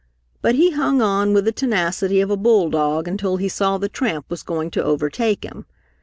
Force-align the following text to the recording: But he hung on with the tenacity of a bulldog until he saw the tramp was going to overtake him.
But 0.41 0.55
he 0.55 0.71
hung 0.71 0.99
on 0.99 1.31
with 1.31 1.45
the 1.45 1.51
tenacity 1.51 2.21
of 2.21 2.31
a 2.31 2.35
bulldog 2.35 3.07
until 3.07 3.37
he 3.37 3.47
saw 3.47 3.77
the 3.77 3.87
tramp 3.87 4.31
was 4.31 4.41
going 4.41 4.71
to 4.71 4.83
overtake 4.83 5.43
him. 5.45 5.67